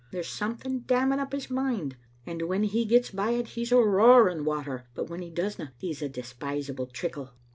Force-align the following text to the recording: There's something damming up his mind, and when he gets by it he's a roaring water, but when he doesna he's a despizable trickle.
There's 0.11 0.27
something 0.27 0.79
damming 0.79 1.19
up 1.19 1.31
his 1.31 1.51
mind, 1.51 1.95
and 2.25 2.41
when 2.49 2.63
he 2.63 2.85
gets 2.85 3.11
by 3.11 3.33
it 3.33 3.49
he's 3.49 3.71
a 3.71 3.77
roaring 3.77 4.45
water, 4.45 4.87
but 4.95 5.11
when 5.11 5.21
he 5.21 5.29
doesna 5.29 5.73
he's 5.77 6.01
a 6.01 6.09
despizable 6.09 6.87
trickle. 6.87 7.35